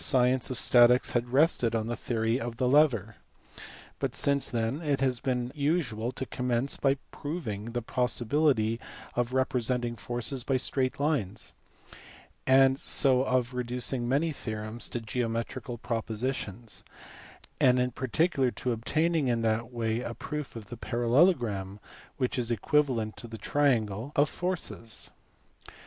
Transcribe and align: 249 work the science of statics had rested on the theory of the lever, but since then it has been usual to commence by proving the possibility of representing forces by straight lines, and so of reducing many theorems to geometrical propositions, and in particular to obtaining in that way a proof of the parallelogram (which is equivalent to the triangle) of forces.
249 0.01 0.33
work 0.33 0.41
the 0.41 0.45
science 0.47 0.49
of 0.49 0.57
statics 0.57 1.11
had 1.11 1.31
rested 1.31 1.75
on 1.75 1.85
the 1.85 1.95
theory 1.95 2.41
of 2.41 2.57
the 2.57 2.67
lever, 2.67 3.17
but 3.99 4.15
since 4.15 4.49
then 4.49 4.81
it 4.81 4.99
has 4.99 5.19
been 5.19 5.51
usual 5.53 6.11
to 6.11 6.25
commence 6.25 6.75
by 6.77 6.97
proving 7.11 7.65
the 7.73 7.83
possibility 7.83 8.79
of 9.15 9.31
representing 9.31 9.95
forces 9.95 10.43
by 10.43 10.57
straight 10.57 10.99
lines, 10.99 11.53
and 12.47 12.79
so 12.79 13.21
of 13.25 13.53
reducing 13.53 14.09
many 14.09 14.31
theorems 14.31 14.89
to 14.89 14.99
geometrical 14.99 15.77
propositions, 15.77 16.83
and 17.59 17.77
in 17.77 17.91
particular 17.91 18.49
to 18.49 18.71
obtaining 18.71 19.27
in 19.27 19.43
that 19.43 19.71
way 19.71 19.99
a 20.01 20.15
proof 20.15 20.55
of 20.55 20.65
the 20.69 20.77
parallelogram 20.77 21.79
(which 22.17 22.39
is 22.39 22.49
equivalent 22.49 23.15
to 23.15 23.27
the 23.27 23.37
triangle) 23.37 24.11
of 24.15 24.27
forces. 24.27 25.11